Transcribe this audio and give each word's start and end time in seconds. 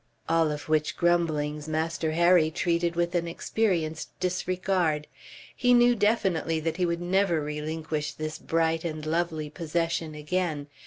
All 0.27 0.49
of 0.49 0.67
which 0.67 0.97
grumblings 0.97 1.67
Master 1.67 2.13
Harry 2.13 2.49
treated 2.49 2.95
with 2.95 3.13
an 3.13 3.27
experienced 3.27 4.19
disregard. 4.19 5.05
He 5.55 5.75
knew 5.75 5.93
definitely 5.93 6.59
that 6.59 6.77
he 6.77 6.87
would 6.87 7.01
never 7.01 7.39
relinquish 7.39 8.13
this 8.13 8.39
bright 8.39 8.83
and 8.83 9.05
lovely 9.05 9.51
possession 9.51 10.15
again. 10.15 10.65